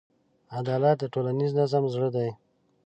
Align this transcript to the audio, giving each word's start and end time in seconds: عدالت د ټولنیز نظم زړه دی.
عدالت 0.57 0.95
د 0.99 1.03
ټولنیز 1.13 1.51
نظم 1.59 1.83
زړه 1.93 2.09
دی. 2.15 2.29